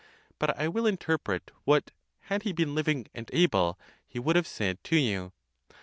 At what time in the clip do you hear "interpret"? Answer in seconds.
0.87-1.51